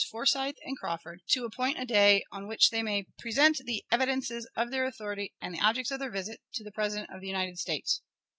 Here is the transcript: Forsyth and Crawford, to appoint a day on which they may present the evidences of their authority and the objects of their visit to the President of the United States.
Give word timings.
Forsyth 0.09 0.55
and 0.63 0.75
Crawford, 0.79 1.21
to 1.29 1.45
appoint 1.45 1.77
a 1.77 1.85
day 1.85 2.23
on 2.31 2.47
which 2.47 2.71
they 2.71 2.81
may 2.81 3.05
present 3.19 3.57
the 3.67 3.85
evidences 3.91 4.47
of 4.55 4.71
their 4.71 4.87
authority 4.87 5.35
and 5.39 5.53
the 5.53 5.61
objects 5.63 5.91
of 5.91 5.99
their 5.99 6.09
visit 6.09 6.41
to 6.55 6.63
the 6.63 6.71
President 6.71 7.07
of 7.13 7.21
the 7.21 7.27
United 7.27 7.59
States. 7.59 8.01